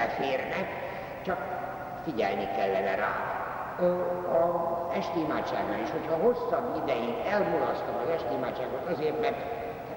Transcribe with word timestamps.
beleférnek, 0.00 0.66
csak 1.24 1.38
figyelni 2.04 2.48
kellene 2.56 2.94
rá. 2.94 3.12
A 4.32 4.92
esti 4.96 5.20
imádságnál 5.20 5.80
is, 5.80 5.90
hogyha 5.90 6.16
hosszabb 6.26 6.82
ideig 6.82 7.14
elmulasztom 7.30 7.94
az 8.02 8.08
esti 8.14 8.34
imádságot 8.34 8.88
azért, 8.90 9.20
mert 9.20 9.36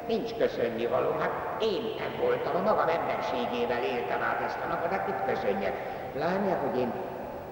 nincs 0.08 0.34
köszönni 0.36 0.86
való. 0.88 1.10
Hát 1.20 1.32
én 1.62 1.82
nem 2.00 2.14
voltam, 2.22 2.56
a 2.56 2.62
magam 2.70 2.88
emberségével 2.88 3.84
éltem 3.84 4.22
át 4.22 4.42
ezt 4.42 4.60
a 4.66 4.68
napot, 4.68 4.92
hát 4.92 5.08
mit 5.08 5.36
köszönjek? 5.36 5.76
Látja, 6.16 6.58
hogy 6.64 6.80
én, 6.80 6.92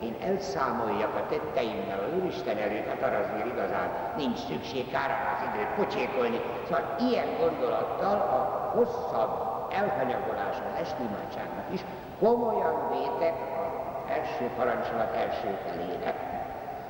én 0.01 0.15
elszámoljak 0.29 1.15
a 1.15 1.25
tetteimmel 1.29 1.99
az 1.99 2.21
Úristen 2.21 2.57
előtt, 2.57 2.87
hát 2.87 3.01
arra 3.01 3.17
azért 3.17 3.53
igazán 3.53 3.89
nincs 4.17 4.39
szükség 4.39 4.91
kár 4.91 5.11
az 5.33 5.47
időt 5.47 5.73
pocsékolni. 5.75 6.41
Szóval 6.63 6.95
ilyen 7.09 7.27
gondolattal 7.39 8.17
a 8.37 8.71
hosszabb 8.77 9.50
elhanyagolás 9.79 10.57
az 10.67 10.81
esti 10.81 11.03
imádságnak 11.09 11.67
is 11.71 11.81
komolyan 12.19 12.77
vétek 12.89 13.35
az 13.63 14.11
első 14.17 14.45
parancsolat 14.57 15.15
első 15.15 15.57
felének. 15.65 16.15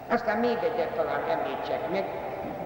Aztán 0.10 0.38
még 0.38 0.58
egyet 0.70 0.96
talán 0.96 1.22
említsek 1.30 1.90
meg, 1.92 2.06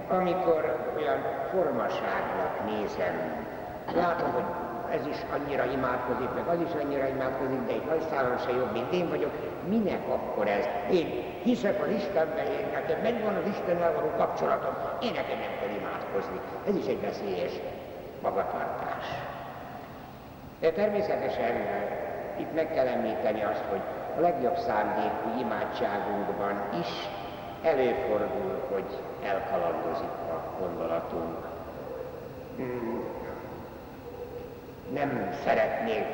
amikor 0.09 0.94
olyan 0.98 1.22
formaságnak 1.52 2.53
nézem, 2.66 3.45
látom, 3.94 4.31
hogy 4.31 4.44
ez 4.91 5.05
is 5.08 5.17
annyira 5.34 5.66
imádkozik, 5.66 6.30
meg 6.36 6.47
az 6.47 6.59
is 6.59 6.73
annyira 6.84 7.08
imádkozik, 7.08 7.61
de 7.67 7.73
egy 7.73 7.88
hajszálon 7.88 8.38
se 8.38 8.52
jobb, 8.52 8.72
mint 8.72 8.94
én 8.94 9.09
vagyok, 9.09 9.31
minek 9.67 10.02
akkor 10.09 10.47
ez? 10.47 10.66
Én 10.91 11.08
hiszek 11.44 11.81
az 11.81 11.89
Istenben, 11.89 12.45
én 12.45 12.67
nekem 12.73 13.00
megvan 13.02 13.36
az 13.36 13.47
Istennel 13.50 13.94
való 13.94 14.09
kapcsolatom, 14.17 14.73
én 15.02 15.11
nekem 15.11 15.38
nem 15.39 15.53
kell 15.59 15.77
imádkozni. 15.80 16.39
Ez 16.67 16.75
is 16.75 16.86
egy 16.86 17.02
veszélyes 17.02 17.53
magatartás. 18.22 19.05
De 20.59 20.72
természetesen 20.72 21.55
itt 22.38 22.54
meg 22.54 22.73
kell 22.73 22.88
említeni 22.88 23.44
azt, 23.44 23.64
hogy 23.70 23.82
a 24.18 24.20
legjobb 24.20 24.58
szándékú 24.58 25.40
imádságunkban 25.40 26.62
is 26.80 26.88
előfordul, 27.64 28.62
hogy 28.73 29.00
elkalandozik 29.23 30.09
a 30.09 30.59
gondolatunk. 30.59 31.38
Hmm. 32.56 33.03
Nem 34.94 35.34
szeretnék 35.45 36.06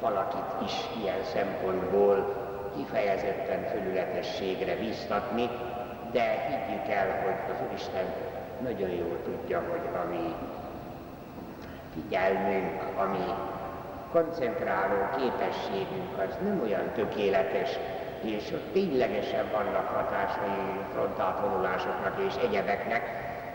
valakit 0.00 0.64
is 0.64 0.72
ilyen 1.02 1.22
szempontból 1.22 2.40
kifejezetten 2.76 3.64
fölületességre 3.64 4.76
biztatni, 4.76 5.48
de 6.12 6.22
higgyük 6.48 6.88
el, 6.88 7.22
hogy 7.24 7.54
az 7.54 7.60
Úristen 7.68 8.04
nagyon 8.62 8.90
jól 8.90 9.18
tudja, 9.24 9.62
hogy 9.70 9.88
a 9.94 10.08
mi 10.08 10.34
figyelmünk, 11.94 12.82
ami 12.96 13.24
koncentráló 14.12 15.00
képességünk 15.16 16.12
az 16.28 16.34
nem 16.44 16.60
olyan 16.62 16.92
tökéletes, 16.94 17.70
és 18.20 18.52
ott 18.52 18.72
ténylegesen 18.72 19.44
vannak 19.52 19.86
hatásai 19.86 20.84
frontálvonulásoknak 20.92 22.14
és 22.28 22.34
egyebeknek, 22.46 23.02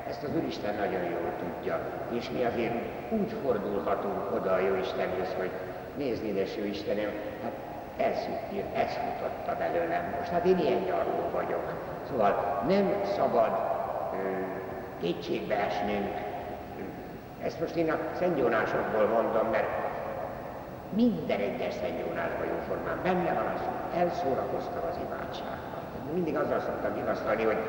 ezt 0.09 0.23
az 0.23 0.29
Úristen 0.35 0.75
nagyon 0.75 1.03
jól 1.03 1.31
tudja, 1.39 1.79
és 2.11 2.29
mi 2.29 2.43
azért 2.43 2.73
úgy 3.09 3.35
fordulhatunk 3.43 4.35
oda 4.35 4.51
a 4.51 4.59
Jóistenhez, 4.59 5.33
hogy 5.37 5.49
nézd 5.97 6.23
édes 6.23 6.57
Istenem, 6.57 7.11
hát 7.43 7.51
ez, 7.97 8.17
ez 8.73 8.91
futotta 8.93 9.57
belőlem. 9.57 10.15
Most, 10.17 10.29
hát 10.29 10.45
én 10.45 10.57
ilyen 10.59 10.85
gyarló 10.85 11.29
vagyok. 11.33 11.73
Szóval 12.09 12.63
nem 12.67 12.93
szabad 13.15 13.51
ö, 14.13 14.17
kétségbe 15.01 15.55
esnünk, 15.55 16.13
ezt 17.43 17.59
most 17.59 17.75
én 17.75 17.91
a 17.91 17.97
szentgyónásokból 18.19 19.05
mondom, 19.05 19.47
mert 19.51 19.67
minden 20.89 21.39
egyes 21.39 21.73
szentgyónásban 21.73 22.47
jóformán 22.53 22.99
benne 23.03 23.33
van 23.33 23.47
az, 23.55 23.61
hogy 23.67 23.99
elszórakoztam 23.99 24.83
az 24.89 24.97
imádságban. 25.05 25.81
Mindig 26.13 26.35
azzal 26.35 26.59
szoktam 26.59 26.93
vigasztalni, 26.93 27.43
hogy 27.43 27.61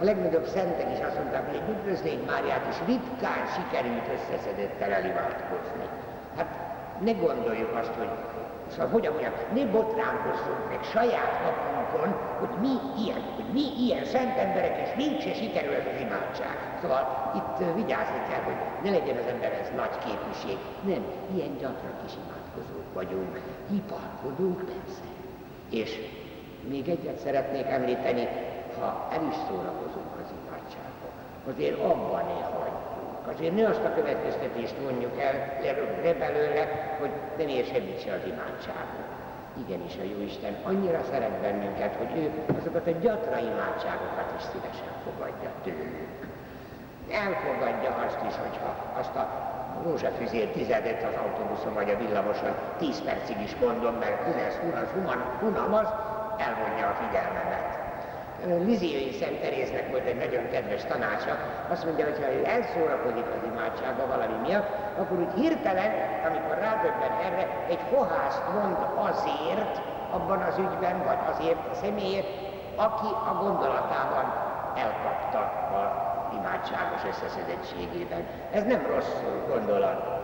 a 0.00 0.04
legnagyobb 0.04 0.46
szentek 0.46 0.88
is 0.92 1.00
azt 1.06 1.18
mondták, 1.18 1.46
hogy 1.46 1.60
egy 1.60 1.68
üdvözlény 1.74 2.22
Máriát 2.26 2.66
is 2.72 2.78
ritkán 2.86 3.42
sikerült 3.56 4.06
összeszedettel 4.16 4.92
elimádkozni. 4.92 5.86
Hát 6.36 6.50
ne 7.00 7.12
gondoljuk 7.12 7.72
azt, 7.80 7.94
hogy 7.98 8.10
Szóval 8.68 8.88
hogyan 8.88 9.12
mondjam, 9.12 9.34
ne 9.54 9.64
botránkozzunk 9.64 10.62
meg 10.68 10.82
saját 10.82 11.32
magunkon, 11.44 12.10
hogy 12.40 12.54
mi 12.60 13.02
ilyen, 13.02 13.22
hogy 13.36 13.48
mi 13.52 13.66
ilyen 13.84 14.04
szent 14.04 14.36
emberek, 14.38 14.76
és 14.84 15.04
nincs 15.04 15.22
se 15.22 15.34
sikerül 15.34 15.74
ez 15.74 15.86
az 15.94 16.00
imádság. 16.00 16.56
Szóval 16.80 17.02
itt 17.38 17.74
vigyázni 17.74 18.20
kell, 18.28 18.42
hogy 18.48 18.58
ne 18.84 18.90
legyen 18.90 19.16
az 19.16 19.26
ember 19.32 19.52
ez 19.52 19.70
nagy 19.76 19.96
képviség. 20.06 20.58
Nem, 20.90 21.02
ilyen 21.34 21.56
gyatra 21.60 21.90
kis 22.02 22.14
imádkozók 22.54 22.94
vagyunk, 22.94 23.40
hiparkodunk 23.70 24.58
persze. 24.58 25.08
És 25.70 25.98
még 26.68 26.88
egyet 26.88 27.18
szeretnék 27.18 27.66
említeni, 27.66 28.28
ha 28.80 29.08
el 29.12 29.22
is 29.30 29.34
szórakozunk 29.48 30.12
az 30.22 30.30
imádságban, 30.42 31.12
azért 31.52 31.78
abban 31.80 32.24
ne. 32.24 33.32
Azért 33.32 33.54
ne 33.54 33.68
azt 33.68 33.84
a 33.84 33.94
következtetést 33.94 34.74
mondjuk 34.82 35.20
el 35.20 35.34
le 36.02 36.12
belőle, 36.12 36.96
hogy 37.00 37.10
nem 37.38 37.48
ér 37.48 37.64
semmit 37.64 38.00
se 38.00 38.12
az 38.12 38.24
imádságot. 38.26 39.08
Igenis 39.66 39.96
a 39.96 40.02
Jóisten 40.02 40.56
annyira 40.62 41.00
szeret 41.10 41.40
bennünket, 41.40 41.94
hogy 41.94 42.16
ő 42.16 42.30
azokat 42.58 42.86
a 42.86 42.90
gyatra 42.90 43.38
imádságokat 43.38 44.34
is 44.38 44.42
szívesen 44.42 44.92
fogadja 45.04 45.50
tőlük. 45.64 46.08
Elfogadja 47.10 47.90
azt 48.06 48.18
is, 48.28 48.36
hogyha 48.36 48.94
azt 49.00 49.16
a 49.16 49.53
rózsafüzér 49.82 50.48
tizedet 50.48 51.02
az 51.02 51.14
autóbuszon 51.22 51.74
vagy 51.74 51.90
a 51.90 51.96
villamoson 51.96 52.54
tíz 52.78 53.02
percig 53.02 53.40
is 53.40 53.56
mondom, 53.56 53.94
mert 53.94 54.22
Human, 54.92 55.22
Hunamaz 55.40 55.88
elvonja 56.38 56.86
a 56.88 56.98
figyelmemet. 57.02 57.82
Liziai 58.68 59.12
Szent 59.12 59.40
Teréznek 59.40 59.90
volt 59.90 60.06
egy 60.06 60.16
nagyon 60.24 60.48
kedves 60.50 60.84
tanácsa, 60.84 61.38
azt 61.68 61.84
mondja, 61.84 62.04
hogy 62.04 62.18
ha 62.22 62.32
ő 62.32 62.44
elszórakozik 62.44 63.26
az 63.36 63.42
imádságba 63.52 64.06
valami 64.06 64.36
miatt, 64.46 64.68
akkor 64.98 65.18
úgy 65.18 65.34
hirtelen, 65.40 65.90
amikor 66.28 66.58
rádöbben 66.58 67.12
erre, 67.26 67.44
egy 67.68 67.80
fohászt 67.90 68.42
mond 68.54 68.76
azért 69.08 69.80
abban 70.10 70.40
az 70.40 70.58
ügyben, 70.58 71.04
vagy 71.04 71.18
azért 71.32 71.62
a 71.72 71.74
személyért, 71.74 72.28
aki 72.76 73.10
a 73.30 73.34
gondolatában 73.42 74.26
elkapta 74.76 75.38
a 75.78 76.13
imádságos 76.38 77.00
összeszedettségében. 77.08 78.26
Ez 78.50 78.64
nem 78.64 78.86
rossz 78.86 79.14
gondolat. 79.48 80.22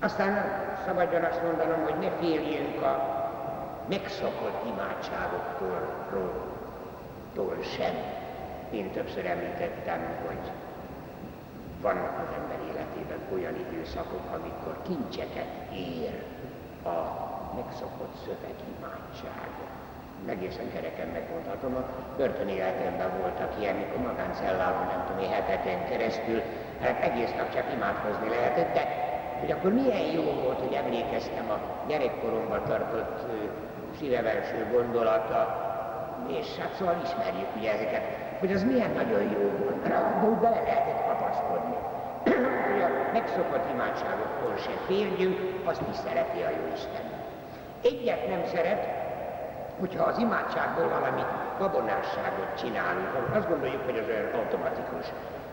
Aztán 0.00 0.44
szabadjon 0.86 1.22
azt 1.22 1.42
mondanom, 1.42 1.82
hogy 1.82 1.98
ne 1.98 2.10
féljünk 2.10 2.82
a 2.82 3.16
megszokott 3.88 4.66
imádságoktól 4.66 6.06
tól 7.34 7.56
sem. 7.62 7.94
Én 8.70 8.90
többször 8.90 9.26
említettem, 9.26 10.00
hogy 10.26 10.50
vannak 11.80 12.18
az 12.18 12.34
ember 12.40 12.58
életében 12.68 13.18
olyan 13.32 13.54
időszakok, 13.56 14.34
amikor 14.34 14.82
kincseket 14.82 15.72
ér 15.72 16.22
a 16.84 16.96
megszokott 17.54 18.14
szövegimádsága. 18.24 19.66
Egészen 20.28 20.72
kereken 20.74 21.08
megmondhatom, 21.08 21.74
a 21.76 21.84
börtön 22.16 22.48
életemben 22.48 23.10
voltak 23.20 23.50
ilyen, 23.60 23.76
mikor 23.76 24.00
magáncellában, 24.10 24.86
nem 24.86 25.04
tudom 25.06 25.22
én, 25.22 25.30
heteken 25.30 25.88
keresztül, 25.88 26.40
hát 26.82 27.02
egész 27.08 27.32
nap 27.36 27.54
csak 27.54 27.66
imádkozni 27.76 28.28
lehetett, 28.28 28.74
de 28.74 28.82
hogy 29.40 29.50
akkor 29.50 29.72
milyen 29.72 30.06
jó 30.18 30.22
volt, 30.44 30.60
hogy 30.64 30.72
emlékeztem 30.82 31.50
a 31.50 31.58
gyerekkoromban 31.88 32.62
tartott 32.64 33.18
szívevelső 33.98 34.66
gondolata, 34.72 35.40
és 36.38 36.46
hát 36.58 36.74
szóval 36.78 37.00
ismerjük 37.04 37.56
ugye 37.56 37.72
ezeket, 37.72 38.04
hogy 38.38 38.52
az 38.52 38.62
milyen 38.64 38.90
nagyon 38.90 39.22
jó 39.22 39.44
volt, 39.62 39.82
de 39.82 40.26
úgy 40.28 40.40
bele 40.44 40.60
lehetett 40.60 41.02
kapaszkodni. 41.06 41.76
a 42.88 43.12
megszokott 43.12 43.70
imádságoktól 43.72 44.56
se 44.56 44.74
férjünk, 44.86 45.38
azt 45.64 45.82
is 45.90 45.96
szereti 45.96 46.40
a 46.42 46.50
Jóisten. 46.58 47.06
Egyet 47.82 48.28
nem 48.28 48.42
szeret, 48.44 48.97
hogyha 49.80 50.04
az 50.04 50.18
imádságból 50.18 50.88
valami 50.88 51.22
babonásságot 51.58 52.50
csinálunk, 52.60 53.34
azt 53.34 53.48
gondoljuk, 53.48 53.84
hogy 53.84 53.98
az 53.98 54.08
olyan 54.08 54.34
automatikus. 54.34 55.06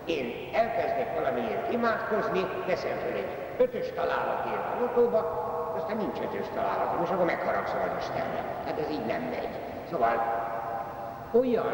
Én 0.06 0.26
elkezdek 0.54 1.20
valamiért 1.20 1.72
imádkozni, 1.72 2.46
teszem 2.66 2.98
fel 2.98 3.16
egy 3.16 3.38
ötös 3.58 3.88
találatért 3.96 4.66
a 4.74 4.80
lotóba, 4.80 5.20
aztán 5.78 5.98
nincs 5.98 6.20
ötös 6.20 6.48
találatom, 6.54 7.04
és 7.04 7.10
akkor 7.10 7.26
megharagszol 7.26 7.80
az 7.80 7.98
Istenre. 8.00 8.44
Hát 8.66 8.80
ez 8.80 8.90
így 8.92 9.06
nem 9.06 9.22
megy. 9.22 9.50
Szóval 9.90 10.16
olyan 11.32 11.74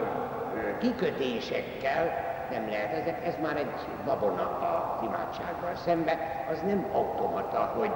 kikötésekkel 0.79 2.30
nem 2.51 2.69
lehet, 2.69 2.93
ezek, 2.93 3.25
ez 3.25 3.35
már 3.41 3.57
egy 3.57 3.71
babona 4.05 4.41
a 4.41 4.99
imádsággal 5.03 5.75
szembe, 5.75 6.45
az 6.51 6.61
nem 6.61 6.85
automata, 6.91 7.59
hogy 7.77 7.91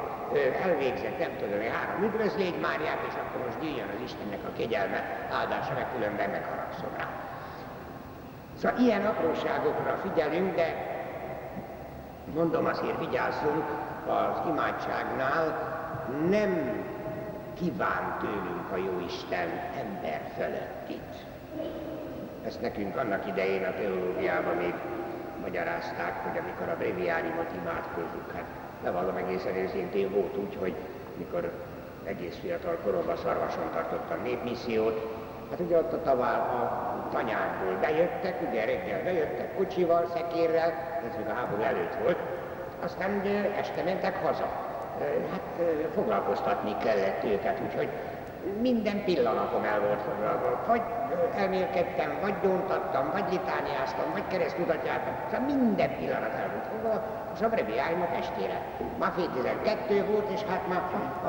elvégzett, 0.63 1.19
nem 1.19 1.35
tudom, 1.39 1.57
hogy 1.57 1.71
három 1.77 2.03
üdvözlégy 2.03 2.59
Máriát, 2.59 3.01
és 3.07 3.13
akkor 3.13 3.45
most 3.45 3.59
gyűjjön 3.59 3.89
az 3.95 4.01
Istennek 4.03 4.43
a 4.47 4.57
kegyelme, 4.57 5.27
áldása, 5.39 5.73
meg 5.73 5.87
különben 5.93 6.29
megharagszol 6.29 6.89
rá. 6.97 7.07
Szóval 8.57 8.79
ilyen 8.79 9.05
apróságokra 9.05 9.99
figyelünk, 10.01 10.55
de 10.55 10.67
mondom 12.33 12.65
azért 12.65 12.99
vigyázzunk 12.99 13.65
az 14.07 14.47
imádságnál, 14.47 15.73
nem 16.29 16.83
kíván 17.53 18.17
tőlünk 18.19 18.71
a 18.71 18.77
Jóisten 18.77 19.49
ember 19.79 20.21
fölöttit. 20.37 21.25
Ezt 22.45 22.61
nekünk 22.61 22.95
annak 22.97 23.27
idején 23.27 23.63
a 23.63 23.73
teológiában 23.73 24.55
még 24.55 24.73
magyarázták, 25.41 26.13
hogy 26.23 26.37
amikor 26.37 26.69
a 26.69 26.77
breviáriumot 26.77 27.51
imádkozzuk, 27.61 28.31
hát 28.33 28.45
bevallom 28.83 29.15
egészen 29.15 29.55
őszintén 29.55 30.11
volt 30.11 30.37
úgy, 30.37 30.57
hogy 30.59 30.75
mikor 31.17 31.51
egész 32.03 32.37
fiatal 32.41 32.77
koromban 32.83 33.17
szarvason 33.17 33.69
tartottam 33.73 34.21
népmissziót, 34.23 34.97
hát 35.49 35.59
ugye 35.59 35.77
ott 35.77 35.93
a 35.93 36.01
tavál 36.01 36.39
a 36.39 36.59
tanyákból 37.11 37.77
bejöttek, 37.81 38.35
ugye 38.49 38.65
reggel 38.65 39.03
bejöttek 39.03 39.55
kocsival, 39.55 40.11
szekérrel, 40.13 40.73
ez 41.09 41.15
még 41.17 41.27
a 41.27 41.33
háború 41.33 41.61
előtt 41.61 41.95
volt, 42.03 42.17
aztán 42.79 43.21
este 43.57 43.83
mentek 43.83 44.23
haza. 44.25 44.47
Hát 45.31 45.61
foglalkoztatni 45.93 46.75
kellett 46.83 47.23
őket, 47.23 47.59
úgyhogy 47.65 47.89
minden 48.61 49.03
pillanatom 49.03 49.63
el 49.63 49.79
volt 49.79 50.01
foglalva. 50.01 50.63
Vagy 50.67 50.81
elmélkedtem, 51.35 52.17
vagy 52.21 52.33
gyóntattam, 52.43 53.09
vagy 53.11 53.23
litániáztam, 53.29 54.11
vagy 54.11 54.27
keresztudatjártam, 54.27 55.13
szóval 55.31 55.45
minden 55.45 55.97
pillanat 55.97 56.33
el 56.33 56.49
volt 56.51 56.67
foglalva, 56.71 57.03
és 57.33 57.41
a 57.41 57.49
breviáriumot 57.49 58.15
estére. 58.21 58.61
Ma 58.99 59.05
fél 59.05 59.29
12 59.33 60.05
volt, 60.05 60.29
és 60.29 60.41
hát 60.43 60.67
már 60.67 60.81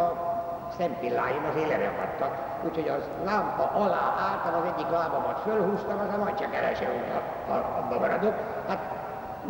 a 0.03 0.35
szempilláim 0.79 1.45
azért 1.51 1.69
lerepadtak, 1.69 2.33
úgyhogy 2.65 2.89
az 2.89 3.09
lámpa 3.25 3.71
alá 3.75 4.15
álltam, 4.29 4.61
az 4.61 4.69
egyik 4.75 4.91
lábamat 4.91 5.41
fölhúztam, 5.41 5.99
az 5.99 6.15
a 6.15 6.17
majd 6.17 6.39
csak 6.39 6.51
a, 7.49 7.53
abba 7.53 7.99
maradok. 7.99 8.35
Hát 8.69 8.79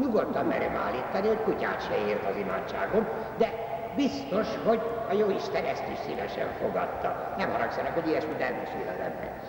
nyugodtan 0.00 0.44
merem 0.44 0.76
állítani, 0.86 1.26
hogy 1.28 1.42
kutyát 1.42 1.82
se 1.82 2.06
ért 2.06 2.28
az 2.30 2.36
imádságom, 2.36 3.06
de 3.36 3.65
biztos, 3.96 4.46
hogy 4.64 4.81
a 5.10 5.12
jó 5.12 5.31
Isten 5.31 5.64
ezt 5.64 5.84
is 5.93 5.98
szívesen 6.06 6.48
fogadta. 6.60 7.34
Nem 7.38 7.50
haragszanak, 7.50 7.94
hogy 7.94 8.08
ilyesmit 8.08 8.40
elmesül 8.40 8.81
az 8.81 9.00
ember. 9.00 9.43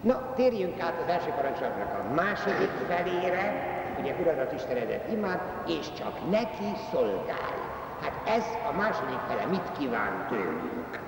Na, 0.00 0.32
térjünk 0.34 0.80
át 0.80 1.00
az 1.02 1.08
első 1.12 1.30
parancsolatnak 1.30 1.98
a 1.98 2.14
második 2.14 2.70
felére, 2.88 3.68
ugye 4.00 4.14
Uradat 4.20 4.52
Istenedet 4.52 5.12
imád, 5.12 5.40
és 5.66 5.92
csak 5.92 6.30
neki 6.30 6.72
szolgálj. 6.92 7.60
Hát 8.02 8.28
ez 8.36 8.44
a 8.68 8.76
második 8.76 9.18
fele 9.28 9.44
mit 9.46 9.72
kíván 9.78 10.26
tőlünk? 10.28 10.98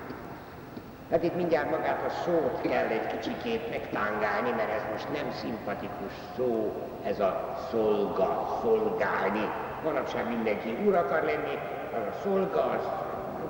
Hát 1.13 1.23
itt 1.23 1.35
mindjárt 1.35 1.69
magát 1.69 2.05
a 2.05 2.09
szót 2.09 2.61
kell 2.61 2.87
egy 2.87 3.07
kicsikét 3.07 3.69
megtángálni, 3.69 4.49
mert 4.49 4.71
ez 4.71 4.81
most 4.91 5.07
nem 5.13 5.31
szimpatikus 5.31 6.13
szó, 6.35 6.73
ez 7.03 7.19
a 7.19 7.57
szolga, 7.71 8.59
szolgálni. 8.61 9.49
Manapság 9.83 10.27
mindenki 10.27 10.77
úr 10.85 10.95
akar 10.95 11.23
lenni, 11.23 11.57
az 11.91 12.05
a 12.07 12.19
szolga, 12.23 12.63
az 12.63 12.85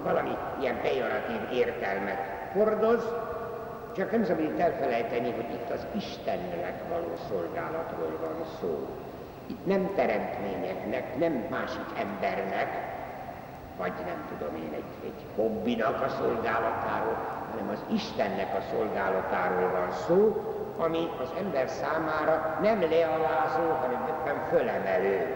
valami 0.03 0.37
ilyen 0.61 0.81
pejoratív 0.81 1.41
értelmet 1.51 2.19
hordoz, 2.53 3.13
csak 3.95 4.11
nem 4.11 4.23
szabad 4.23 4.43
itt 4.43 4.59
elfelejteni, 4.59 5.31
hogy 5.31 5.49
itt 5.53 5.69
az 5.69 5.85
Istennek 5.91 6.89
való 6.89 7.13
szolgálatról 7.29 8.17
van 8.21 8.45
szó. 8.59 8.87
Itt 9.47 9.65
nem 9.65 9.91
teremtményeknek, 9.95 11.17
nem 11.17 11.45
másik 11.49 11.87
embernek, 11.99 12.91
vagy 13.77 13.93
nem 14.05 14.25
tudom 14.27 14.55
én, 14.55 14.73
egy, 14.73 15.05
egy 15.05 15.25
hobbinak 15.35 16.01
a 16.01 16.09
szolgálatáról, 16.09 17.42
hanem 17.53 17.69
az 17.69 17.83
Istennek 17.93 18.55
a 18.55 18.61
szolgálatáról 18.71 19.71
van 19.71 19.91
szó, 19.91 20.43
ami 20.77 21.09
az 21.21 21.29
ember 21.39 21.69
számára 21.69 22.59
nem 22.61 22.81
lealázó, 22.81 23.69
hanem 23.81 24.07
éppen 24.07 24.45
fölemelő. 24.49 25.35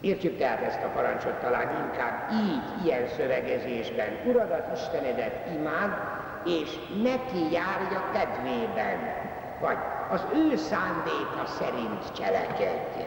Értjük 0.00 0.38
tehát 0.38 0.62
ezt 0.62 0.82
a 0.82 0.88
parancsot 0.88 1.34
talán 1.34 1.84
inkább 1.84 2.30
így, 2.32 2.86
ilyen 2.86 3.06
szövegezésben. 3.06 4.08
Uradat, 4.26 4.76
Istenedet 4.76 5.46
imád, 5.54 5.90
és 6.44 6.78
neki 7.02 7.52
járja 7.52 8.10
kedvében, 8.12 8.98
vagy 9.60 9.76
az 10.10 10.24
ő 10.34 10.56
szándéka 10.56 11.44
szerint 11.44 12.12
cselekedj. 12.12 13.00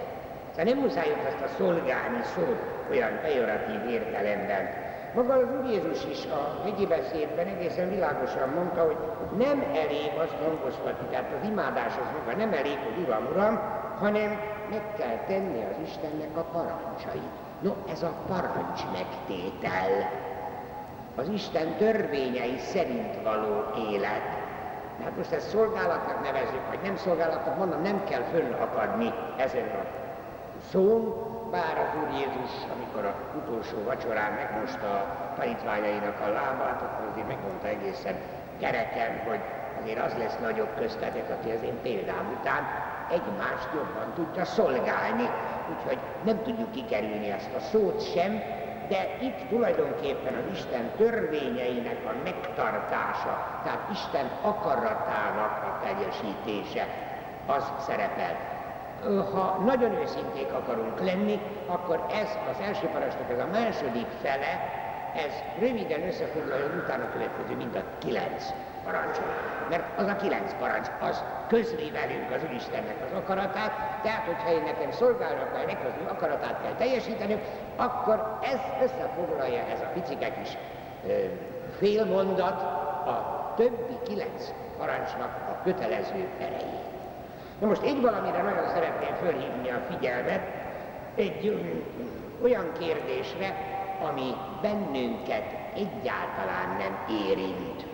Szóval 0.49 0.73
nem 0.73 0.83
muszáj 0.83 1.15
ezt 1.27 1.51
a 1.51 1.55
szolgálni 1.57 2.21
szót 2.35 2.59
olyan 2.91 3.19
pejoratív 3.21 3.89
értelemben. 3.89 4.84
Maga 5.15 5.33
az 5.33 5.43
Úr 5.59 5.69
Jézus 5.69 6.05
is 6.05 6.25
a 6.25 6.61
hegyi 6.63 6.85
beszédben 6.85 7.47
egészen 7.47 7.89
világosan 7.89 8.49
mondta, 8.49 8.85
hogy 8.85 8.97
nem 9.37 9.63
elég 9.73 10.11
azt 10.17 10.35
hangoztatni, 10.43 11.07
tehát 11.11 11.31
az 11.41 11.47
imádás 11.49 11.93
az 11.97 12.07
maga 12.17 12.37
nem 12.37 12.53
elég, 12.53 12.77
hogy 12.77 13.03
Uram, 13.03 13.25
Uram, 13.31 13.59
hanem 13.99 14.39
meg 14.69 14.81
kell 14.97 15.17
tenni 15.27 15.63
az 15.63 15.75
Istennek 15.87 16.37
a 16.37 16.41
parancsait. 16.41 17.33
No, 17.59 17.71
ez 17.91 18.03
a 18.03 18.13
parancs 18.27 18.81
megtétel, 18.91 19.91
az 21.15 21.27
Isten 21.27 21.75
törvényei 21.77 22.57
szerint 22.57 23.23
való 23.23 23.63
élet. 23.91 24.27
Hát 25.03 25.17
most 25.17 25.31
ezt 25.31 25.49
szolgálatnak 25.49 26.23
nevezzük, 26.23 26.67
vagy 26.69 26.79
nem 26.83 26.95
szolgálatnak, 26.95 27.57
mondom, 27.57 27.81
nem 27.81 28.03
kell 28.03 28.21
fönnakadni 28.21 29.13
ezen 29.37 29.67
a 29.67 29.85
szón, 30.71 31.33
bár 31.51 31.77
az 31.77 32.01
Úr 32.01 32.09
Jézus, 32.19 32.51
amikor 32.75 33.05
a 33.05 33.15
utolsó 33.37 33.83
vacsorán 33.83 34.31
megmosta 34.33 34.87
a 34.87 35.33
tanítványainak 35.35 36.19
a 36.19 36.29
lábát, 36.29 36.81
akkor 36.81 37.07
azért 37.11 37.27
megmondta 37.27 37.67
egészen 37.67 38.15
kereken, 38.59 39.21
hogy 39.27 39.39
azért 39.81 40.05
az 40.05 40.13
lesz 40.17 40.37
nagyobb 40.41 40.75
köztetek, 40.77 41.29
aki 41.29 41.51
az 41.51 41.61
én 41.63 41.81
példám 41.81 42.37
után 42.39 42.63
egymást 43.09 43.69
jobban 43.73 44.13
tudja 44.15 44.45
szolgálni. 44.45 45.29
Úgyhogy 45.75 45.97
nem 46.23 46.41
tudjuk 46.43 46.71
kikerülni 46.71 47.31
ezt 47.31 47.53
a 47.55 47.59
szót 47.59 48.11
sem, 48.13 48.41
de 48.87 49.17
itt 49.21 49.49
tulajdonképpen 49.49 50.33
az 50.33 50.51
Isten 50.51 50.91
törvényeinek 50.97 51.97
a 52.05 52.13
megtartása, 52.23 53.61
tehát 53.63 53.89
Isten 53.91 54.29
akaratának 54.41 55.63
a 55.63 55.79
teljesítése, 55.83 56.87
az 57.45 57.71
szerepel 57.79 58.54
ha 59.03 59.61
nagyon 59.65 59.91
őszinték 59.93 60.53
akarunk 60.53 60.99
lenni, 60.99 61.39
akkor 61.65 62.05
ez 62.11 62.29
az 62.51 62.59
első 62.61 62.87
parancsnak 62.87 63.31
ez 63.31 63.39
a 63.39 63.47
második 63.51 64.07
fele, 64.21 64.83
ez 65.15 65.33
röviden 65.59 66.07
összefoglalja 66.07 66.65
utána 66.83 67.11
következő 67.11 67.55
mind 67.55 67.75
a 67.75 67.83
kilenc 67.97 68.43
parancsolat. 68.83 69.69
Mert 69.69 69.99
az 69.99 70.07
a 70.07 70.15
kilenc 70.15 70.53
parancs, 70.59 70.87
az 70.99 71.23
közli 71.47 71.91
velünk 71.91 72.31
az 72.31 72.41
Úristennek 72.49 72.95
az 73.05 73.17
akaratát, 73.17 74.01
tehát 74.03 74.25
hogyha 74.25 74.51
én 74.51 74.61
nekem 74.61 74.91
szolgálnak 74.91 75.53
kell, 75.53 75.65
neki 75.65 75.85
az 75.85 76.11
akaratát 76.11 76.61
kell 76.61 76.75
teljesíteni, 76.77 77.41
akkor 77.75 78.37
ez 78.41 78.59
összefoglalja 78.83 79.63
ez 79.73 79.79
a 79.79 79.91
picike 79.93 80.33
kis 80.41 80.57
félmondat 81.77 82.61
a 83.07 83.53
többi 83.55 83.97
kilenc 84.07 84.53
parancsnak 84.77 85.31
a 85.49 85.63
kötelező 85.63 86.29
erejét. 86.39 86.94
Na 87.59 87.67
most 87.67 87.81
egy 87.81 88.01
valamire 88.01 88.41
nagyon 88.41 88.67
szeretném 88.67 89.13
fölhívni 89.21 89.69
a 89.69 89.85
figyelmet, 89.89 90.41
egy 91.15 91.67
olyan 92.43 92.71
kérdésre, 92.79 93.55
ami 93.99 94.33
bennünket 94.61 95.45
egyáltalán 95.75 96.77
nem 96.77 97.05
érint. 97.27 97.85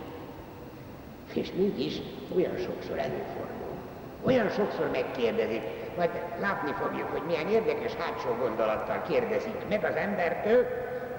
És 1.34 1.52
mégis 1.58 2.02
olyan 2.36 2.58
sokszor 2.58 2.98
előfordul. 2.98 3.76
Olyan 4.24 4.50
sokszor 4.50 4.90
megkérdezik, 4.92 5.62
majd 5.98 6.10
látni 6.40 6.72
fogjuk, 6.72 7.08
hogy 7.12 7.22
milyen 7.28 7.48
érdekes 7.48 7.94
hátsó 7.94 8.30
gondolattal 8.40 9.02
kérdezik 9.08 9.68
meg 9.70 9.84
az 9.84 9.96
embertől, 9.96 10.66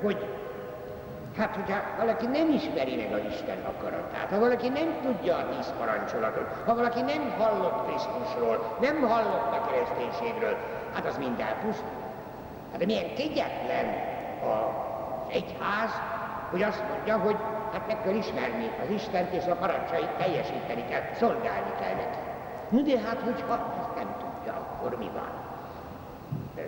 hogy 0.03 0.27
Hát, 1.37 1.55
hogyha 1.55 1.79
valaki 1.99 2.27
nem 2.27 2.51
ismeri 2.51 2.97
meg 2.97 3.13
az 3.13 3.33
Isten 3.33 3.59
akaratát, 3.65 4.31
ha 4.31 4.39
valaki 4.39 4.69
nem 4.69 5.01
tudja 5.03 5.37
a 5.37 5.49
tíz 5.49 5.73
parancsolatot, 5.79 6.47
ha 6.67 6.75
valaki 6.75 7.01
nem 7.01 7.35
hallott 7.39 7.87
Krisztusról, 7.87 8.77
nem 8.81 9.01
hallott 9.01 9.53
a 9.53 9.67
kereszténységről, 9.67 10.57
hát 10.95 11.07
az 11.07 11.19
mind 11.19 11.41
elpusztul. 11.41 12.03
Hát 12.71 12.79
de 12.79 12.85
milyen 12.85 13.15
kegyetlen 13.15 13.87
az 14.51 15.29
egyház, 15.29 15.93
hogy 16.51 16.63
azt 16.63 16.83
mondja, 16.89 17.19
hogy 17.19 17.37
hát 17.73 17.87
meg 17.87 18.03
kell 18.03 18.15
ismerni 18.15 18.71
az 18.83 18.91
Istent, 18.91 19.33
és 19.33 19.47
a 19.47 19.55
parancsait 19.55 20.11
teljesíteni 20.11 20.85
kell, 20.89 21.03
szolgálni 21.15 21.73
kell 21.81 21.95
neki. 21.95 22.19
No 22.69 22.83
de 22.83 22.99
hát, 23.07 23.21
hogyha 23.21 23.55
ezt 23.81 23.95
nem 23.97 24.17
tudja, 24.19 24.53
akkor 24.53 24.99
mi 24.99 25.11
van? 25.15 25.33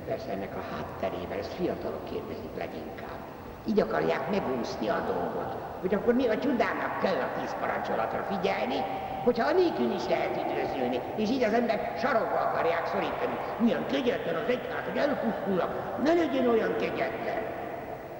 Persze 0.06 0.30
ennek 0.30 0.56
a 0.56 0.74
hátterében, 0.74 1.38
ezt 1.38 1.52
fiatalok 1.52 2.04
kérdezik 2.04 2.56
leginkább. 2.56 3.23
Így 3.66 3.80
akarják 3.80 4.30
megúszni 4.30 4.88
a 4.88 5.04
dolgot. 5.06 5.56
Hogy 5.80 5.94
akkor 5.94 6.14
mi 6.14 6.26
a 6.28 6.38
csodának 6.38 6.98
kell 7.02 7.20
a 7.20 7.40
tíz 7.40 7.54
parancsolatra 7.60 8.22
figyelni, 8.22 8.84
hogyha 9.24 9.48
anélkül 9.48 9.94
is 9.94 10.08
lehet 10.08 10.36
időzülni, 10.36 11.00
és 11.16 11.30
így 11.30 11.42
az 11.42 11.52
ember 11.52 11.94
sarokba 11.98 12.38
akarják 12.38 12.86
szorítani. 12.86 13.38
Milyen 13.58 13.86
kegyetlen 13.86 14.34
az 14.34 14.48
egyház, 14.48 14.84
hogy 14.88 14.96
elpusztulnak, 14.96 16.02
ne 16.04 16.14
legyen 16.14 16.48
olyan 16.48 16.76
kegyetlen. 16.76 17.42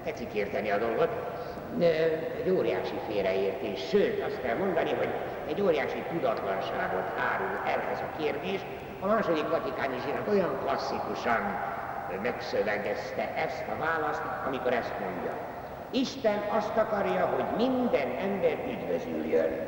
Tetszik 0.03 0.33
érteni 0.33 0.69
a 0.71 0.77
dolgot. 0.77 1.09
Egy 2.43 2.49
óriási 2.49 2.99
félreértés, 3.07 3.87
sőt 3.87 4.23
azt 4.23 4.41
kell 4.41 4.57
mondani, 4.57 4.93
hogy 4.93 5.09
egy 5.47 5.61
óriási 5.61 6.03
tudatlanságot 6.11 7.07
árul 7.31 7.59
el 7.65 7.79
ez 7.91 7.99
a 7.99 8.17
kérdés. 8.17 8.59
A 8.99 9.05
második 9.05 9.49
vatikáni 9.49 9.95
zsinat 10.05 10.27
olyan 10.27 10.59
klasszikusan 10.63 11.41
megszövegezte 12.21 13.33
ezt 13.35 13.63
a 13.67 13.85
választ, 13.85 14.21
amikor 14.47 14.73
ezt 14.73 14.93
mondja. 14.99 15.31
Isten 15.91 16.39
azt 16.49 16.77
akarja, 16.77 17.25
hogy 17.25 17.67
minden 17.67 18.09
ember 18.21 18.57
üdvözüljön. 18.67 19.67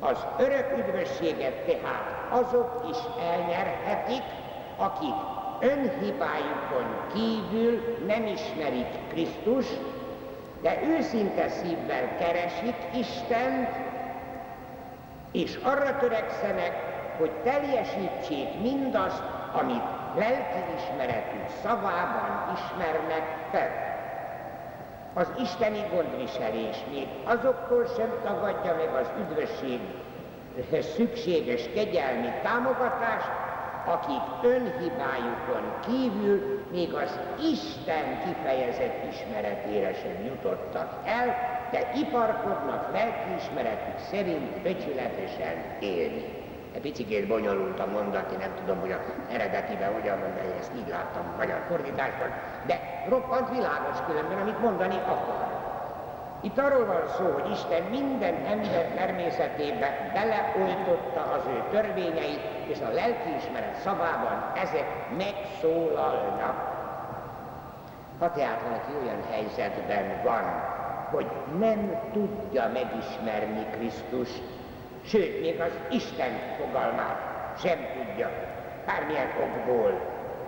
Az 0.00 0.26
örök 0.38 0.74
üdvösséget 0.78 1.54
tehát 1.54 2.28
azok 2.30 2.86
is 2.90 2.96
elnyerhetik, 3.30 4.22
akik 4.76 5.14
önhibájukon 5.60 6.86
kívül 7.12 7.96
nem 8.06 8.26
ismerik 8.26 9.08
Krisztus, 9.08 9.66
de 10.62 10.78
őszinte 10.82 11.48
szívvel 11.48 12.16
keresik 12.18 12.76
Istent, 12.94 13.68
és 15.32 15.58
arra 15.62 15.96
törekszenek, 15.96 16.72
hogy 17.18 17.30
teljesítsék 17.30 18.60
mindazt, 18.62 19.22
amit 19.52 19.99
lelkiismeretük 20.16 21.48
szavában 21.62 22.54
ismernek 22.54 23.36
fel. 23.50 23.88
Az 25.14 25.32
isteni 25.42 25.82
gondviselés 25.92 26.76
még 26.90 27.08
azoktól 27.24 27.86
sem 27.96 28.10
tagadja 28.22 28.74
meg 28.76 28.94
az 28.94 29.10
üdvösséghez 29.20 30.86
szükséges 30.96 31.68
kegyelmi 31.74 32.28
támogatást, 32.42 33.30
akik 33.84 34.52
önhibájukon 34.52 35.72
kívül 35.86 36.64
még 36.70 36.94
az 36.94 37.18
Isten 37.52 38.22
kifejezett 38.24 39.12
ismeretére 39.12 39.94
sem 39.94 40.24
jutottak 40.24 41.00
el, 41.04 41.36
de 41.70 41.90
iparkodnak 41.94 42.92
lelkiismeretük 42.92 43.98
szerint 43.98 44.62
becsületesen 44.62 45.64
élni. 45.80 46.49
Egy 46.74 46.80
picit 46.80 47.26
bonyolult 47.26 47.80
a 47.80 47.86
mondat, 47.86 48.32
én 48.32 48.38
nem 48.38 48.54
tudom, 48.58 48.80
hogy 48.80 48.92
a 48.92 49.00
eredetiben 49.32 49.92
hogyan 49.92 50.20
van, 50.20 50.34
de 50.34 50.44
én 50.44 50.58
ezt 50.58 50.72
így 50.76 50.88
láttam 50.88 51.22
a 51.32 51.36
magyar 51.36 51.60
fordításban, 51.68 52.28
de 52.66 53.04
roppant 53.08 53.50
világos 53.50 53.96
különben, 54.06 54.38
amit 54.38 54.60
mondani 54.60 54.96
akar. 54.96 55.48
Itt 56.42 56.58
arról 56.58 56.86
van 56.86 57.08
szó, 57.16 57.24
hogy 57.24 57.50
Isten 57.50 57.82
minden 57.82 58.34
ember 58.34 58.84
természetébe 58.94 60.10
beleoltotta 60.12 61.20
az 61.20 61.42
ő 61.46 61.62
törvényeit, 61.70 62.40
és 62.66 62.78
a 62.80 62.92
lelkiismeret 62.92 63.80
szavában 63.80 64.52
ezek 64.54 64.86
megszólalnak. 65.16 66.78
Ha 68.18 68.30
tehát 68.30 68.60
valaki 68.62 68.92
olyan 69.02 69.22
helyzetben 69.30 70.22
van, 70.24 70.44
hogy 71.10 71.26
nem 71.58 72.00
tudja 72.12 72.70
megismerni 72.72 73.66
Krisztust, 73.70 74.42
sőt, 75.10 75.40
még 75.40 75.60
az 75.60 75.72
Isten 75.90 76.32
fogalmát 76.58 77.18
sem 77.58 77.78
tudja, 77.94 78.30
bármilyen 78.86 79.28
okból, 79.40 80.00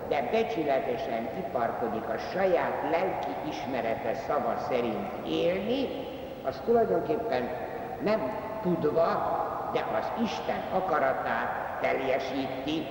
de 0.09 0.29
becsületesen 0.31 1.29
iparkodik 1.37 2.07
a 2.09 2.17
saját 2.17 2.73
lelki 2.91 3.49
ismerete 3.49 4.13
szava 4.13 4.57
szerint 4.69 5.27
élni, 5.27 5.87
az 6.43 6.61
tulajdonképpen 6.65 7.49
nem 8.03 8.37
tudva, 8.61 9.07
de 9.73 9.85
az 9.99 10.23
Isten 10.23 10.61
akaratát 10.71 11.79
teljesíti, 11.81 12.85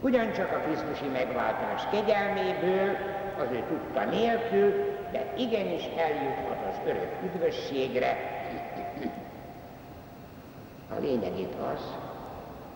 ugyancsak 0.00 0.52
a 0.52 0.60
Krisztusi 0.66 1.08
megváltás 1.12 1.82
kegyelméből, 1.90 2.96
az 3.38 3.46
ő 3.52 3.64
tudta 3.68 4.04
nélkül, 4.04 4.96
de 5.12 5.32
igenis 5.36 5.84
eljuthat 5.96 6.58
az 6.70 6.80
örök 6.86 7.10
üdvösségre, 7.24 8.16
a 10.96 11.00
lényegét 11.00 11.54
az, 11.74 11.94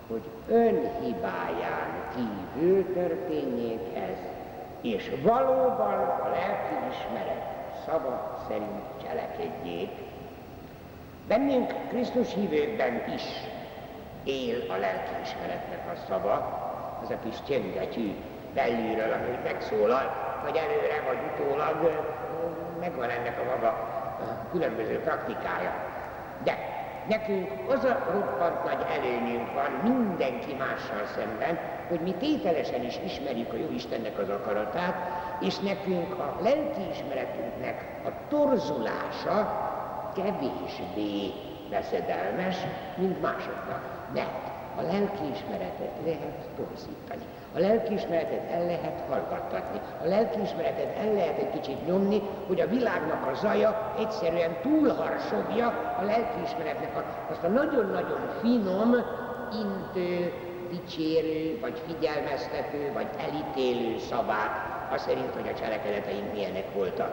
hogy 0.09 0.23
önhibáján 0.49 1.91
kívül 2.15 2.93
történjék 2.93 3.97
ez, 3.97 4.19
és 4.81 5.13
valóban 5.23 5.95
a 6.23 6.29
lelki 6.29 6.75
ismeret 6.91 7.43
szava 7.87 8.45
szerint 8.49 8.83
cselekedjék. 9.03 9.91
Bennünk 11.29 11.75
Krisztus 11.89 12.35
hívőkben 12.35 13.03
is 13.15 13.23
él 14.25 14.71
a 14.71 14.77
lelki 14.77 15.15
ismeretnek 15.23 15.91
a 15.93 15.97
szava, 16.09 16.67
az 17.03 17.11
a 17.11 17.19
kis 17.25 17.37
csöngetű 17.49 18.15
belülről, 18.55 19.13
ami 19.13 19.39
megszólal, 19.45 20.27
vagy 20.45 20.57
előre, 20.57 21.03
vagy 21.07 21.19
utólag, 21.33 22.07
megvan 22.81 23.11
ennek 23.11 23.41
a 23.41 23.45
maga 23.45 23.89
különböző 24.51 25.01
praktikája. 25.01 25.73
De 26.45 26.68
Nekünk 27.09 27.51
az 27.69 27.85
a 27.85 28.11
roppant 28.13 28.65
nagy 28.65 28.87
előnyünk 28.91 29.53
van 29.55 29.93
mindenki 29.93 30.55
mással 30.55 31.07
szemben, 31.17 31.59
hogy 31.89 32.01
mi 32.01 32.13
tételesen 32.13 32.85
is 32.85 32.99
ismerjük 33.05 33.53
a 33.53 33.57
jó 33.57 33.71
Istennek 33.71 34.19
az 34.19 34.29
akaratát, 34.29 34.95
és 35.41 35.59
nekünk 35.59 36.19
a 36.19 36.37
lelkiismeretünknek 36.43 38.01
a 38.05 38.09
torzulása 38.29 39.67
kevésbé 40.15 41.33
veszedelmes, 41.71 42.57
mint 42.97 43.21
másoknak. 43.21 43.83
Mert 44.15 44.48
a 44.79 44.83
lelkiismeretet 44.83 45.95
lehet 46.05 46.49
torzítani. 46.57 47.25
A 47.55 47.59
lelkiismeretet 47.59 48.51
el 48.51 48.67
lehet 48.67 49.03
hallgattatni. 49.09 49.81
A 50.03 50.07
lelkiismeretet 50.07 50.97
el 50.99 51.13
lehet 51.13 51.39
egy 51.39 51.51
kicsit 51.51 51.87
nyomni, 51.87 52.23
hogy 52.47 52.61
a 52.61 52.67
világnak 52.67 53.27
a 53.27 53.35
zaja 53.35 53.95
egyszerűen 53.99 54.57
túlharsogja 54.63 55.67
a 56.01 56.05
lelkiismeretnek 56.05 56.97
a, 56.97 57.05
azt 57.31 57.43
a 57.43 57.49
nagyon-nagyon 57.49 58.21
finom, 58.41 58.95
intő, 59.53 60.33
dicsérő, 60.71 61.59
vagy 61.61 61.83
figyelmeztető, 61.87 62.93
vagy 62.93 63.09
elítélő 63.19 63.99
szavát, 63.99 64.77
az 64.93 65.03
szerint, 65.03 65.35
hogy 65.35 65.49
a 65.49 65.59
cselekedeteink 65.59 66.33
milyenek 66.33 66.75
voltak. 66.75 67.13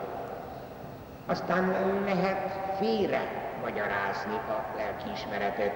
Aztán 1.26 1.74
lehet 2.06 2.76
félre 2.80 3.22
magyarázni 3.62 4.36
a 4.36 4.78
lelkiismeretet 4.78 5.74